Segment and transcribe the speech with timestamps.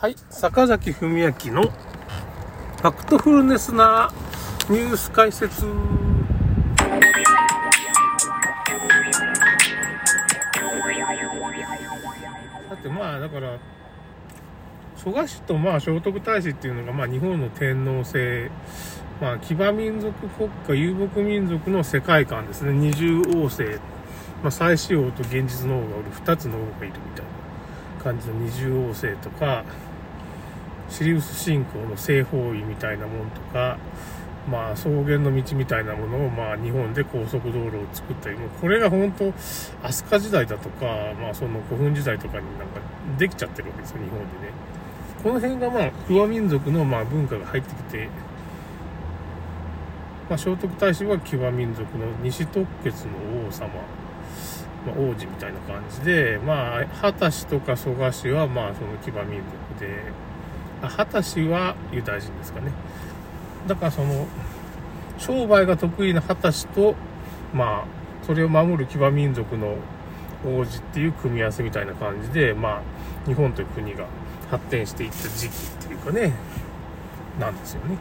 [0.00, 4.12] はい、坂崎文明のファクトフルネスな
[4.70, 5.62] ニュース解説。
[12.68, 13.58] さてまあだから
[14.96, 18.52] 蘇我氏とまあ聖徳太子っていうのがまあ日本の天皇制
[19.20, 22.72] まあ騎馬民族国家遊牧民族の世界観ですね。
[22.72, 23.80] 二重王政、
[24.44, 27.24] まあ、最始王と現実の王がおる2つの王がいるみたい
[27.98, 29.64] な感じの二重王政とか
[30.90, 33.78] シリウス信仰の西方位みたいなもんとか
[34.50, 40.86] まあ草原の道みたいなものをまあ日本で高速道路を作ったりもうこれが本当飛鳥時代だとか
[41.20, 42.80] まあその古墳時代とかになんか
[43.18, 44.28] できちゃってるわけですよ日本でね。
[45.22, 48.08] この辺がまあ不和民族のまあ文化が入ってきて
[50.28, 53.12] まあ、聖徳太子は騎馬民族の西特決の
[53.48, 53.68] 王様、
[54.86, 60.02] まあ、王子みたいな感じで、まあ、秦氏とか蘇我氏は、まあ、その騎馬民族で、
[60.82, 62.72] あ秦氏はユダヤ人ですかね。
[63.66, 64.26] だからその、
[65.18, 66.94] 商売が得意な秦氏と、
[67.52, 69.76] まあ、それを守る騎馬民族の
[70.44, 72.82] 王子っていう組み合わせみたいな感じで、ま
[73.24, 74.06] あ、日本という国が
[74.50, 76.32] 発展していった時期っていうかね、
[77.40, 77.96] なんですよね。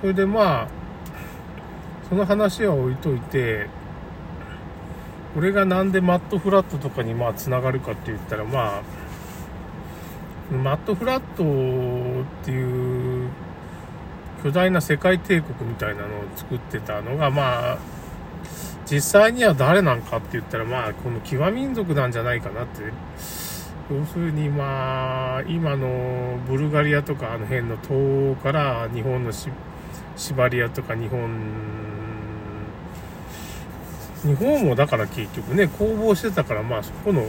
[0.00, 0.68] それでまあ、
[2.08, 3.68] その話は置いといて、
[5.34, 8.82] これがなんでマットフラットとかにまあ繋がるかって言ったらまあ、
[10.50, 11.42] マットフラット
[12.42, 13.28] っていう
[14.42, 17.78] 巨大な世界帝国みたいなのを作ってたのがまあ、
[18.86, 22.82] 実際には誰なんかって言ったらまあ、この騎馬民族なんじゃないかなって。
[23.90, 27.90] 要するにまあ、今のブルガリアとかあの辺の東
[28.32, 29.50] 欧から日本のシ
[30.32, 31.28] バリアとか日本
[34.22, 37.26] 日本もだから結局ね、攻防してたから、まあそこの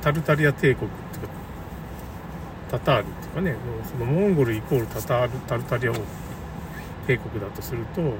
[0.00, 0.90] タルタリア帝国、
[2.70, 3.56] タタールっていうかね、
[3.90, 5.92] そのモンゴルイコールタタール、タルタリア
[7.06, 8.14] 帝国だとすると、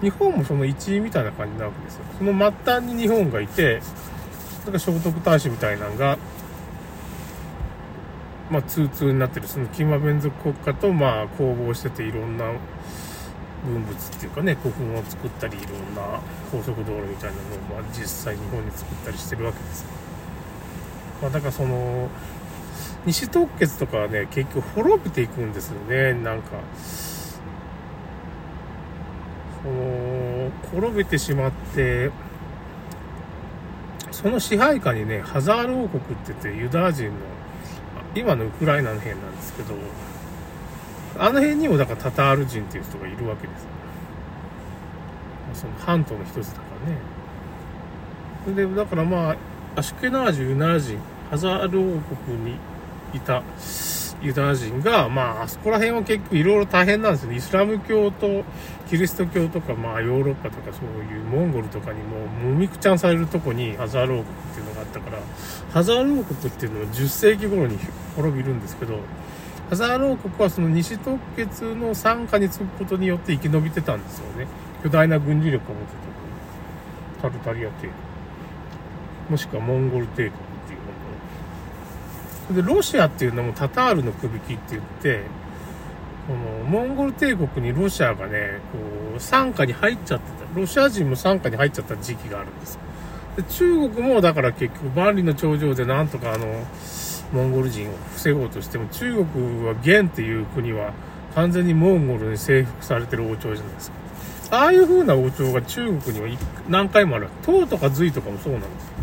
[0.00, 2.04] 日本もその一位みたいな感じなわけですよ。
[2.18, 3.80] その末端に日本がいて、
[4.66, 6.18] だか聖徳太子みたいなのが、
[8.50, 12.52] まあ、通通になってる、その騎馬民族国家と、まあ、攻防してていろんな
[13.64, 16.20] 文物っていうかね古墳を作ったりいろんな
[16.50, 19.84] 高速道路みたいなのを、まあ、実際日本に作ったりしてるわけです
[21.20, 22.08] まあ、だからその
[23.08, 26.50] 西特決とかはね結局滅びていくんですよねなんか
[29.62, 32.10] その滅びてしまって
[34.12, 37.12] その支配下にねハザール王国って言ってユダヤ人の
[38.14, 39.74] 今のウクライナの辺なんですけど
[41.18, 43.68] あの辺にもだからタタール人っていう人がいるわけですよ。
[45.54, 46.62] その半島の一つだか
[48.46, 48.68] らね。
[48.68, 49.36] で、だからまあ、
[49.74, 50.98] アシュケナージュ、ユナヤ人、
[51.30, 52.56] ハザール王国に
[53.14, 53.42] いた
[54.20, 57.36] ユダヤ人が、まあ、あそこら辺は結構いろいろ大変なんですよね。
[57.36, 58.44] イスラム教と
[58.90, 65.18] キリスト教とか、まあ、ヨーロッパとかそういうモンゴルとかにも、もみくちゃんされるとこにハザール王国っていうのがあったから、
[65.72, 67.78] ハザール王国っていうのは10世紀頃に
[68.16, 68.98] 滅びるんですけど、
[69.70, 74.46] ハザール王国はその西特決の傘下につくことによって生き延びてたんですよね。
[74.82, 75.92] 巨大な軍事力を持って
[77.22, 77.92] たタルタリア帝国。
[79.30, 80.47] もしくはモンゴル帝国。
[82.50, 85.22] で、ロシアっていうのもタタールの首切って言って、
[86.26, 88.78] このモンゴル帝国にロシアがね、こ
[89.16, 90.58] う、傘下に入っちゃってた。
[90.58, 92.78] ロシア人も傘下に入っちゃった時期があるんです
[93.36, 96.46] で中国もだから結局万里の長城でなんとかあの、
[97.32, 100.92] モンゴル人を防ごうとしても、中国は元っていう国は
[101.34, 103.96] 完全にモンゴルに征服されてる王朝じゃないですか。
[104.50, 106.38] ああいう風な王朝が中国には
[106.68, 107.28] 何回もある。
[107.42, 108.97] 唐とか隋とかもそうなんですよ。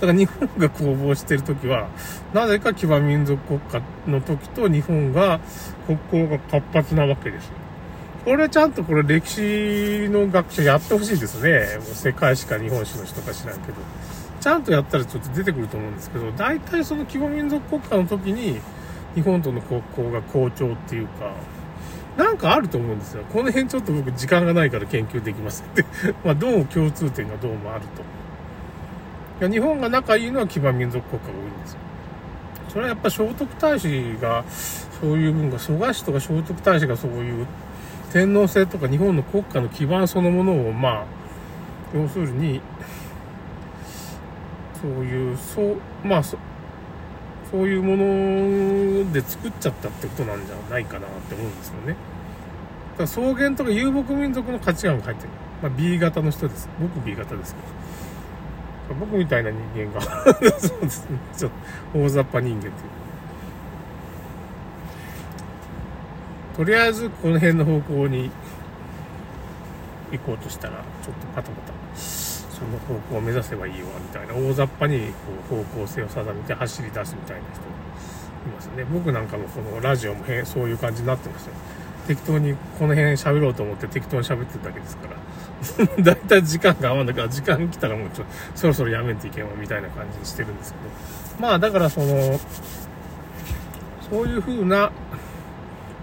[0.00, 1.88] だから日本が攻防してる時は、
[2.32, 5.40] なぜか騎馬民族国家の時と日本が
[5.86, 7.52] 国交が活発なわけですよ。
[8.24, 11.78] これちゃんとこれ歴史の学者やってほしいですね。
[11.78, 13.78] もう世界史か日本史の人か知らんけど。
[14.40, 18.60] ちゃんとやったらちょっと出てくると思うんですけど、大体その規模民族国家の時に、
[19.14, 21.34] 日本との国交が好調っていうか、
[22.16, 23.24] なんかあると思うんですよ。
[23.32, 25.84] この辺ちょっと僕時間がないから研究できませんって。
[26.24, 28.02] まあどうも共通点がどうもあると。
[29.40, 31.78] いや日本が仲いいのは騎馬民族国家が多いんですよ。
[32.68, 34.44] それはやっぱ聖徳太子が
[35.00, 37.46] そういう文化、蘇我氏とか聖徳太子がそういう
[38.12, 41.04] 天皇制とか日本の国家の基盤そのものをまあ、
[41.94, 42.60] 要するに
[44.80, 46.36] そういう、そう、まあそ、
[47.50, 51.88] そういうもので作っちゃったってことなんじゃないかなって思うんですよね。
[51.88, 51.96] だか
[52.98, 55.30] ら草原とか遊牧民族の価値観が入ってる。
[55.62, 56.68] まあ B 型の人です。
[56.78, 57.79] 僕 B 型ですけど。
[58.98, 60.00] 僕みたいな人間が。
[60.58, 61.18] そうですね。
[61.36, 61.50] ちょっ
[61.92, 62.72] と大雑把人間という。
[66.56, 68.30] とりあえずこの辺の方向に
[70.12, 75.12] 行こうとしたらちょっとパタパタその方向を目指せばいいわみたいな大雑把に
[75.48, 77.62] こう方向性を定めて走り出すみたいな人い
[78.54, 78.84] ますね。
[78.92, 81.52] 僕なんかもこのラジオもそういう感じになってますよ。
[82.06, 85.16] 適当にこの辺喋ろうと思って適当に喋ってるだけですから。
[86.00, 88.24] だいたい時間が合わないから時間来たらもうちょ
[88.54, 91.46] そろそろやめていけばみたいな感じにしてるんですけど。
[91.46, 92.40] まあだからその
[94.10, 94.90] そういう風な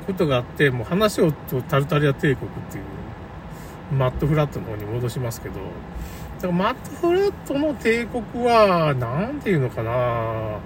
[0.06, 1.32] ことがあってもう話を
[1.70, 5.56] タルタリア帝国っていうマットフラットの方に戻しますけど。
[5.56, 10.60] だからマットフラットの帝国は何て言うのかな。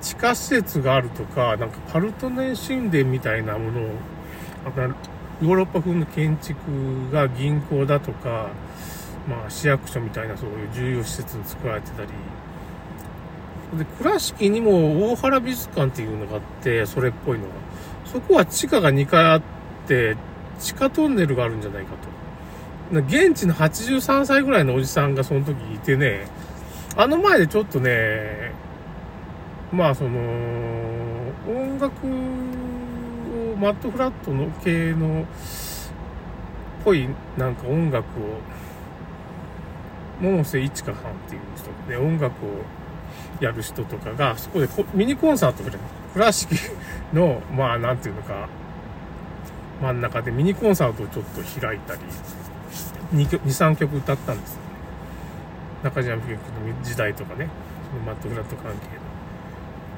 [0.00, 3.90] 地下施設があるとかなんかパルトネ神殿みたいなものを
[5.42, 8.48] ヨーロッパ風の建築が銀行だとか、
[9.28, 12.08] まあ、市役所みたいなそういう重要施設に作られてたり。
[13.76, 17.50] で倉敷にも大原美術館っていうのがあってそれっぽいのが。
[18.06, 19.42] そこは地下が2階あっ
[19.86, 20.16] て
[20.58, 22.16] 地下トンネルがあるんじゃないかと。
[23.00, 26.28] 現地の83歳ぐらいのおじさんがその時いてね
[26.96, 28.52] あの前でちょっとね
[29.72, 30.20] まあその
[31.48, 32.06] 音楽
[33.60, 35.24] マットフラットの系のっ
[36.84, 38.38] ぽいなんか音楽を
[40.22, 42.48] 百瀬一花さんっていう人で音楽を
[43.40, 46.54] やる人とかがそこでミニコンサートみたいな倉敷
[47.12, 48.48] のまあなんていうのか
[49.82, 52.00] 真ん中でミニコンサートをちょっと開いたり
[53.14, 54.60] 23曲歌ったんですよ。
[54.60, 54.66] ね
[55.84, 57.48] 中島みゆきの時代とかね
[57.90, 58.72] そのマットフラット関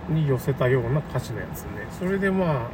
[0.08, 2.68] 係に寄せたような歌詞のやつねそれでまあ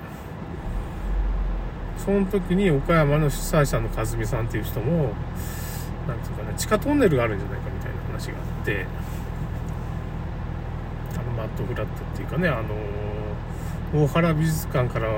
[2.05, 5.13] その時に岡山の主催者の和美さんっていう人も
[6.07, 8.87] 何ていうかね地下トンネルがあるんじゃないかみたいな話があって
[11.15, 12.75] あのマットフラットっていうかねあの
[14.05, 15.09] 大原美術館から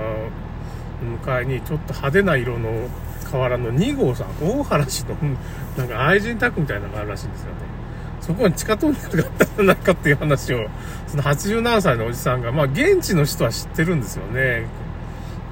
[1.02, 2.88] 向かいにちょっと派手な色の
[3.24, 5.16] 瓦の2号さん大原氏の
[5.76, 7.56] なんか愛人宅みたいなのがあるらしいんですよね。
[8.20, 10.68] そこに地下トンネルがあったんじゃないかっていう話を
[11.06, 14.66] その80何歳のおじさんがまあ現地の人は知ってるんですよね。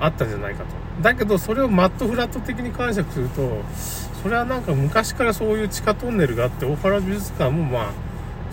[0.01, 0.84] あったんじゃないかと。
[1.02, 3.62] だけどそれをマットフラット的に解釈すると
[4.23, 7.93] それはなんか昔からそういう地下トンネルがあって大原美術館もまあ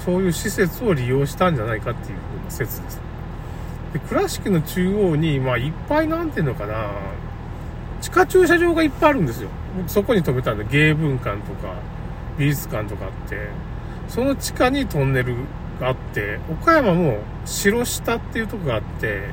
[0.03, 2.17] そういう施設を利用したんじゃないかっていう
[2.49, 2.99] 説です。
[3.93, 6.91] で倉敷の中央にまあいっぱいなんていうのかな
[8.01, 9.49] 地下駐車場がいっぱいあるんですよ。
[9.77, 11.75] 僕そこに止めたんで芸文館とか
[12.37, 13.71] 美術館とかあって。
[14.11, 15.35] その地下にトンネル
[15.79, 19.29] があって岡山も城下っていうとこがあって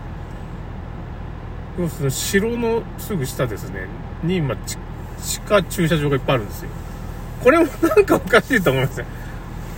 [1.78, 3.86] 要するに城のすぐ下ですね。
[4.24, 4.76] に今地
[5.40, 6.70] 下駐車場がいっぱいあるんですよ。
[7.42, 9.06] これもなんかおかしいと思いますね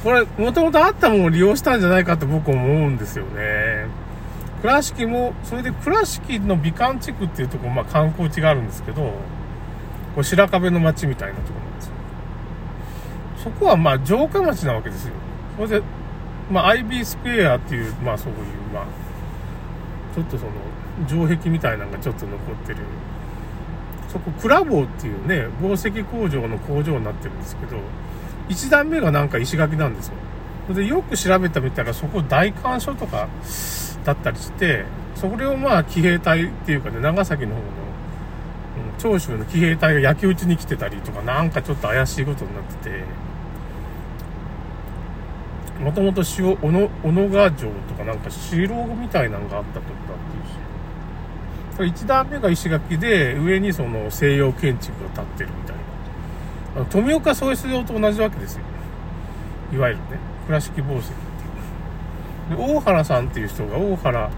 [0.03, 3.87] これもともとあったものを利用したんじゃないかと僕思うんですよね。
[4.63, 9.13] 倉敷もそれで倉敷の美観地区っていうところまあ観光地があるんですけどこ
[10.19, 11.93] う白壁の街みたいなところなんですよ。
[13.45, 15.13] そこはまあ城下町なわけですよ。
[15.57, 15.83] それで
[16.51, 18.39] まあ IB スクエアっていうまあそういう
[18.73, 18.85] まあ
[20.15, 20.53] ちょっとその
[21.09, 22.79] 城壁みたいなのがちょっと残ってる。
[24.11, 27.77] そこクラボーっていうね紡績工場の工場になってるんですけど
[28.49, 30.15] 1段目がなんか石垣なんですよ。
[30.75, 33.29] でよく調べてみたらそこ大官所とか
[34.05, 37.65] だったりしてそれをまあ騎兵隊っていうかね長崎の方の、うん、
[38.99, 43.31] 長州の騎兵隊が焼き討ちに来てたりとかなんかちょっと怪しいことになってて。
[45.81, 50.45] もともと塩小野川城とかなんか城みたいなのがあったとこだっていう。
[50.45, 50.70] し
[51.85, 56.85] 1段目が石垣で上にその西洋建築が建ってるみたいな。
[56.87, 58.63] 富岡総出場と同じわけですよ。
[59.73, 61.05] いわゆるね倉敷紡績っ
[62.49, 62.59] ていう。
[62.59, 64.31] で大原さんっていう人が大原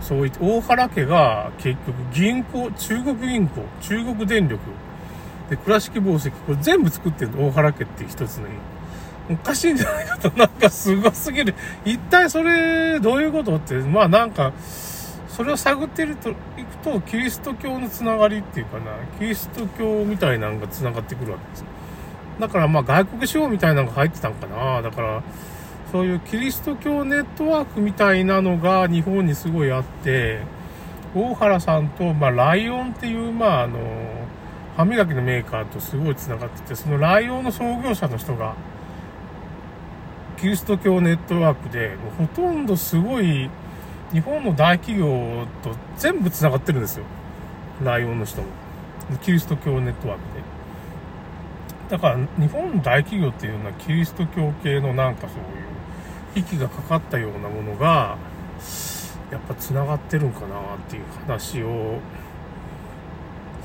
[0.00, 4.60] そういって大原家が結局銀行中国銀行中国電力
[5.50, 8.52] で倉敷紡績これ全部作ってるの大原家っていう一つの家。
[9.30, 11.54] おかしいんじゃないかと、なんかすごすぎる。
[11.84, 14.52] 一体それ、どういうことって、まあなんか、
[15.38, 16.36] それを探ってると、いく
[16.82, 18.86] と、キリスト教のつながりっていうかな、
[19.20, 21.64] キリスト教みたいなのがつながってくるわけです。
[22.40, 24.82] だからまあ外国資本みたいなのが入ってたんかな。
[24.82, 25.22] だから、
[25.92, 30.40] そういうキリスト教ネットワークみたいなのが日本にすごいあって、
[31.14, 33.78] 大原さんと、まあ、ライオンっていう、まあ、あの、
[34.76, 38.54] 歯磨きのメーカーとすごい繋がってて、そのライオンの創業者の人が、
[40.40, 43.48] キリスト教ネットワークで、もうほとんどすごい、
[44.12, 47.04] 日本の大企業と全部繋がってるんですよ。
[47.82, 48.48] ライオンの人も。
[49.22, 51.96] キリスト教ネットワークで。
[51.96, 58.16] だから、日本の大企業っていうのはキリスト教系のなんかそういう、息がかかったようなものが、
[59.30, 61.98] やっぱ繋がってるんかなっていう話を、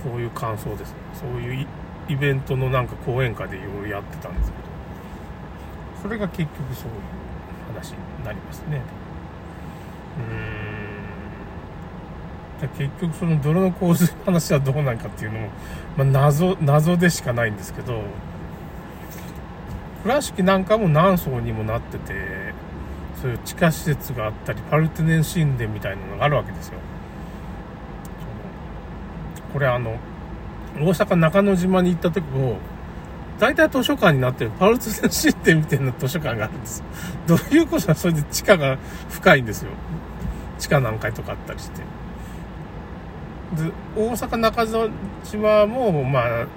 [0.03, 1.67] そういう感想ですねそういう
[2.09, 4.63] イベントのなんか講演会でいろいろやってたんですけど
[6.01, 8.81] それが結局そういう話になりますね
[10.17, 10.43] うん。
[12.77, 15.49] 結局その泥の洪水の話はどうなんかっていうのも、
[15.97, 18.01] まあ、謎謎でしかないんですけど
[20.03, 22.13] 倉敷なんかも何層にもなってて
[23.21, 26.79] そういう地下施設があったりパルテネン神殿みたいなのがあるわけですよ。
[29.51, 29.97] これあの
[30.75, 32.57] 大阪中之島に行った時も
[33.39, 36.83] 大体図書館になってるパルテネン神殿みたいな図書館があるんです
[37.27, 38.77] どういうことはそれで地下が
[39.09, 39.71] 深いんですよ。
[40.59, 41.81] 地下何階とかあったりして。
[43.55, 44.65] で大阪中
[45.23, 46.47] 島もまあ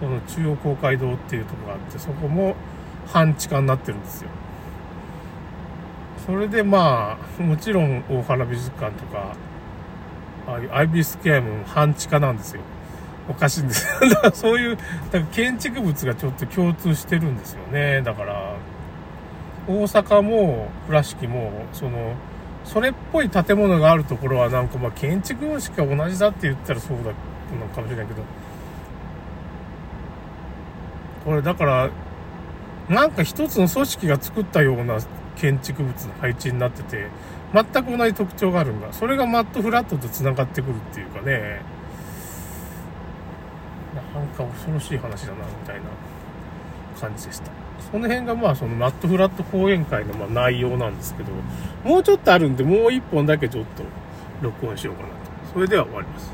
[0.00, 2.56] この中央公会堂っていうとこがあってそこも
[3.06, 4.30] 半地下になってるんですよ。
[6.26, 9.34] それでまあもちろん大原美術館とか
[10.46, 12.62] ああいうアイビスケアも半地下なんですよ。
[13.32, 14.08] おかしいんですよ。
[14.10, 18.02] だからそういうだから建築物がちょっと共通してるんですよね。
[18.02, 18.54] だから
[19.66, 22.14] 大阪も倉敷もその
[22.64, 27.12] それっぽい建物があるところはなんかまあ建築様式が同じだって言ったらそうだの
[27.74, 28.22] かもしれないけど
[31.24, 31.90] これだから
[32.88, 34.98] なんか一つの組織が作ったような
[35.36, 37.06] 建築物の配置になってて、
[37.54, 38.92] 全く同じ特徴があるんだ。
[38.92, 41.62] それがマットフラットと繋がってくるっていうかね、
[44.32, 45.82] か恐ろしい話だな、みたいな
[47.00, 47.50] 感じでした。
[47.90, 51.32] その辺がまあそのマットフラット講演会のま内容なんですけど、
[51.84, 53.82] もうちょっとあるんで、もう一本だけちょっと
[54.40, 55.14] 録音しようかなと。
[55.52, 56.30] それでは終わります。